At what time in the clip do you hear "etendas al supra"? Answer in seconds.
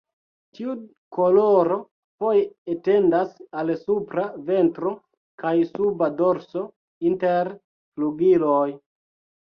2.77-4.25